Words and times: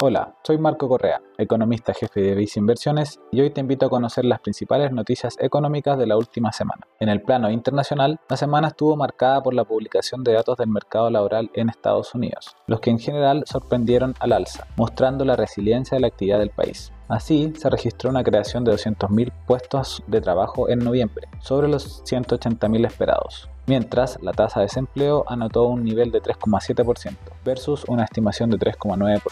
Hola, 0.00 0.36
soy 0.44 0.58
Marco 0.58 0.88
Correa, 0.88 1.20
economista 1.38 1.92
jefe 1.92 2.20
de 2.20 2.36
Vice 2.36 2.60
Inversiones 2.60 3.18
y 3.32 3.40
hoy 3.40 3.50
te 3.50 3.60
invito 3.60 3.86
a 3.86 3.90
conocer 3.90 4.24
las 4.24 4.38
principales 4.38 4.92
noticias 4.92 5.34
económicas 5.40 5.98
de 5.98 6.06
la 6.06 6.16
última 6.16 6.52
semana. 6.52 6.86
En 7.00 7.08
el 7.08 7.20
plano 7.20 7.50
internacional, 7.50 8.20
la 8.28 8.36
semana 8.36 8.68
estuvo 8.68 8.94
marcada 8.94 9.42
por 9.42 9.54
la 9.54 9.64
publicación 9.64 10.22
de 10.22 10.34
datos 10.34 10.56
del 10.56 10.68
mercado 10.68 11.10
laboral 11.10 11.50
en 11.52 11.68
Estados 11.68 12.14
Unidos, 12.14 12.54
los 12.68 12.78
que 12.78 12.90
en 12.90 13.00
general 13.00 13.42
sorprendieron 13.44 14.14
al 14.20 14.34
alza, 14.34 14.68
mostrando 14.76 15.24
la 15.24 15.34
resiliencia 15.34 15.96
de 15.96 16.02
la 16.02 16.06
actividad 16.06 16.38
del 16.38 16.50
país. 16.50 16.92
Así, 17.08 17.52
se 17.56 17.68
registró 17.68 18.10
una 18.10 18.22
creación 18.22 18.62
de 18.62 18.72
200.000 18.74 19.32
puestos 19.48 20.04
de 20.06 20.20
trabajo 20.20 20.68
en 20.68 20.78
noviembre, 20.78 21.26
sobre 21.40 21.66
los 21.66 22.04
180.000 22.04 22.86
esperados, 22.86 23.50
mientras 23.66 24.22
la 24.22 24.30
tasa 24.30 24.60
de 24.60 24.66
desempleo 24.66 25.24
anotó 25.26 25.64
un 25.64 25.82
nivel 25.82 26.12
de 26.12 26.22
3,7% 26.22 27.16
versus 27.44 27.84
una 27.88 28.04
estimación 28.04 28.50
de 28.50 28.58
3,9%. 28.58 29.22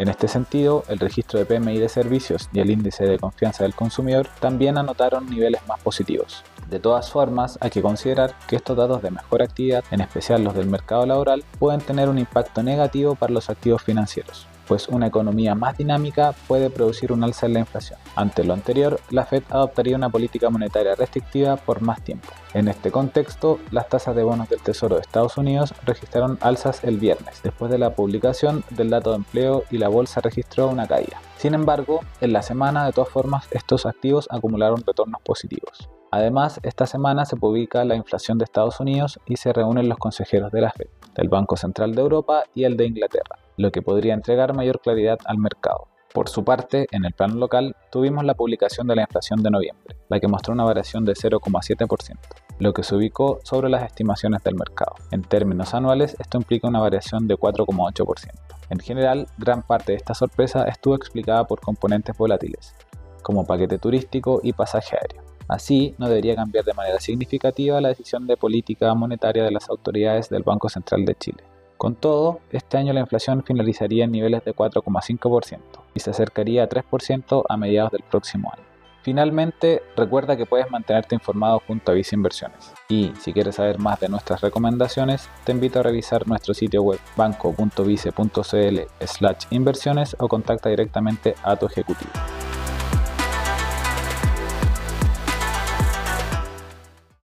En 0.00 0.08
este 0.08 0.28
sentido, 0.28 0.82
el 0.88 0.98
registro 0.98 1.38
de 1.38 1.44
PMI 1.44 1.76
de 1.76 1.90
servicios 1.90 2.48
y 2.54 2.60
el 2.60 2.70
índice 2.70 3.04
de 3.04 3.18
confianza 3.18 3.64
del 3.64 3.74
consumidor 3.74 4.28
también 4.40 4.78
anotaron 4.78 5.28
niveles 5.28 5.60
más 5.68 5.78
positivos. 5.82 6.42
De 6.70 6.80
todas 6.80 7.10
formas, 7.10 7.58
hay 7.60 7.68
que 7.68 7.82
considerar 7.82 8.34
que 8.48 8.56
estos 8.56 8.78
datos 8.78 9.02
de 9.02 9.10
mejor 9.10 9.42
actividad, 9.42 9.84
en 9.90 10.00
especial 10.00 10.42
los 10.42 10.54
del 10.54 10.68
mercado 10.68 11.04
laboral, 11.04 11.44
pueden 11.58 11.82
tener 11.82 12.08
un 12.08 12.18
impacto 12.18 12.62
negativo 12.62 13.14
para 13.14 13.34
los 13.34 13.50
activos 13.50 13.82
financieros 13.82 14.46
pues 14.70 14.86
una 14.86 15.08
economía 15.08 15.56
más 15.56 15.76
dinámica 15.76 16.32
puede 16.46 16.70
producir 16.70 17.10
un 17.10 17.24
alza 17.24 17.46
en 17.46 17.54
la 17.54 17.58
inflación. 17.58 17.98
Ante 18.14 18.44
lo 18.44 18.54
anterior, 18.54 19.00
la 19.10 19.26
Fed 19.26 19.42
adoptaría 19.50 19.96
una 19.96 20.10
política 20.10 20.48
monetaria 20.48 20.94
restrictiva 20.94 21.56
por 21.56 21.80
más 21.80 22.04
tiempo. 22.04 22.28
En 22.54 22.68
este 22.68 22.92
contexto, 22.92 23.58
las 23.72 23.88
tasas 23.88 24.14
de 24.14 24.22
bonos 24.22 24.48
del 24.48 24.60
Tesoro 24.60 24.94
de 24.94 25.00
Estados 25.00 25.36
Unidos 25.36 25.74
registraron 25.84 26.38
alzas 26.40 26.84
el 26.84 26.98
viernes, 26.98 27.40
después 27.42 27.68
de 27.72 27.78
la 27.78 27.96
publicación 27.96 28.62
del 28.70 28.90
dato 28.90 29.10
de 29.10 29.16
empleo 29.16 29.64
y 29.72 29.78
la 29.78 29.88
bolsa 29.88 30.20
registró 30.20 30.68
una 30.68 30.86
caída. 30.86 31.20
Sin 31.36 31.54
embargo, 31.54 32.02
en 32.20 32.32
la 32.32 32.42
semana, 32.42 32.86
de 32.86 32.92
todas 32.92 33.10
formas, 33.10 33.48
estos 33.50 33.86
activos 33.86 34.28
acumularon 34.30 34.84
retornos 34.86 35.20
positivos. 35.22 35.90
Además, 36.12 36.60
esta 36.62 36.86
semana 36.86 37.24
se 37.24 37.34
publica 37.34 37.84
la 37.84 37.96
inflación 37.96 38.38
de 38.38 38.44
Estados 38.44 38.78
Unidos 38.78 39.18
y 39.26 39.34
se 39.34 39.52
reúnen 39.52 39.88
los 39.88 39.98
consejeros 39.98 40.52
de 40.52 40.60
la 40.60 40.70
Fed, 40.70 40.86
del 41.16 41.28
Banco 41.28 41.56
Central 41.56 41.92
de 41.96 42.02
Europa 42.02 42.44
y 42.54 42.62
el 42.62 42.76
de 42.76 42.86
Inglaterra 42.86 43.39
lo 43.60 43.70
que 43.70 43.82
podría 43.82 44.14
entregar 44.14 44.54
mayor 44.54 44.80
claridad 44.80 45.18
al 45.26 45.38
mercado. 45.38 45.88
Por 46.14 46.28
su 46.28 46.44
parte, 46.44 46.88
en 46.90 47.04
el 47.04 47.12
plano 47.12 47.36
local, 47.36 47.76
tuvimos 47.92 48.24
la 48.24 48.34
publicación 48.34 48.88
de 48.88 48.96
la 48.96 49.02
inflación 49.02 49.42
de 49.42 49.50
noviembre, 49.50 49.96
la 50.08 50.18
que 50.18 50.26
mostró 50.26 50.54
una 50.54 50.64
variación 50.64 51.04
de 51.04 51.12
0,7%, 51.12 52.18
lo 52.58 52.72
que 52.72 52.82
se 52.82 52.96
ubicó 52.96 53.38
sobre 53.44 53.68
las 53.68 53.84
estimaciones 53.84 54.42
del 54.42 54.56
mercado. 54.56 54.94
En 55.12 55.22
términos 55.22 55.72
anuales, 55.72 56.16
esto 56.18 56.38
implica 56.38 56.66
una 56.66 56.80
variación 56.80 57.28
de 57.28 57.36
4,8%. 57.36 58.32
En 58.70 58.80
general, 58.80 59.28
gran 59.38 59.62
parte 59.62 59.92
de 59.92 59.98
esta 59.98 60.14
sorpresa 60.14 60.64
estuvo 60.64 60.96
explicada 60.96 61.46
por 61.46 61.60
componentes 61.60 62.16
volátiles, 62.16 62.74
como 63.22 63.44
paquete 63.44 63.78
turístico 63.78 64.40
y 64.42 64.52
pasaje 64.52 64.96
aéreo. 64.96 65.22
Así, 65.48 65.94
no 65.98 66.08
debería 66.08 66.34
cambiar 66.34 66.64
de 66.64 66.74
manera 66.74 66.98
significativa 66.98 67.80
la 67.80 67.88
decisión 67.88 68.26
de 68.26 68.36
política 68.36 68.94
monetaria 68.94 69.44
de 69.44 69.50
las 69.50 69.68
autoridades 69.68 70.28
del 70.28 70.42
Banco 70.44 70.68
Central 70.68 71.04
de 71.04 71.14
Chile. 71.14 71.44
Con 71.80 71.94
todo, 71.94 72.40
este 72.52 72.76
año 72.76 72.92
la 72.92 73.00
inflación 73.00 73.42
finalizaría 73.42 74.04
en 74.04 74.12
niveles 74.12 74.44
de 74.44 74.54
4,5% 74.54 75.58
y 75.94 76.00
se 76.00 76.10
acercaría 76.10 76.64
a 76.64 76.68
3% 76.68 77.44
a 77.48 77.56
mediados 77.56 77.92
del 77.92 78.02
próximo 78.02 78.52
año. 78.52 78.62
Finalmente, 79.00 79.80
recuerda 79.96 80.36
que 80.36 80.44
puedes 80.44 80.70
mantenerte 80.70 81.14
informado 81.14 81.62
junto 81.66 81.90
a 81.90 81.94
Vice 81.94 82.14
Inversiones. 82.14 82.74
Y 82.90 83.14
si 83.18 83.32
quieres 83.32 83.54
saber 83.54 83.78
más 83.78 83.98
de 83.98 84.10
nuestras 84.10 84.42
recomendaciones, 84.42 85.30
te 85.44 85.52
invito 85.52 85.80
a 85.80 85.82
revisar 85.82 86.28
nuestro 86.28 86.52
sitio 86.52 86.82
web 86.82 87.00
banco.vice.cl/inversiones 87.16 90.16
o 90.18 90.28
contacta 90.28 90.68
directamente 90.68 91.34
a 91.42 91.56
tu 91.56 91.64
ejecutivo. 91.64 92.10